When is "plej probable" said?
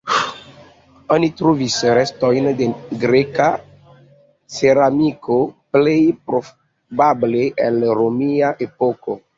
5.77-7.49